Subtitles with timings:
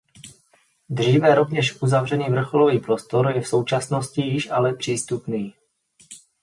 [0.89, 5.55] Dříve rovněž uzavřený vrcholový prostor je v současnosti již ale přístupný.